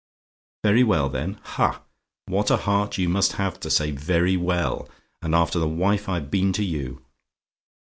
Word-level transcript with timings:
"VERY 0.63 0.83
WELL, 0.83 1.09
THEN? 1.09 1.39
"Ha! 1.43 1.83
what 2.25 2.49
a 2.49 2.57
heart 2.57 2.97
you 2.97 3.07
must 3.07 3.33
have, 3.33 3.59
to 3.59 3.69
say 3.69 3.91
'very 3.91 4.35
well'; 4.35 4.89
and 5.21 5.35
after 5.35 5.59
the 5.59 5.67
wife 5.69 6.09
I've 6.09 6.31
been 6.31 6.51
to 6.53 6.63
you. 6.63 7.05